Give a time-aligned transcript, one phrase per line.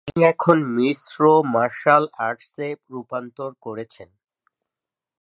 [0.07, 1.17] তিনি এখন মিশ্র
[1.53, 4.09] মার্শাল আর্টসে রূপান্তর করেছেন।